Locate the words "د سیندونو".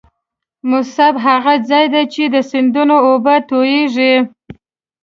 2.33-2.95